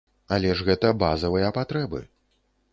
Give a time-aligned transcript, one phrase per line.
[0.37, 2.05] Але ж гэта базавыя патрэбы.